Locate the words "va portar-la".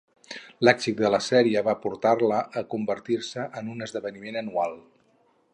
1.67-2.41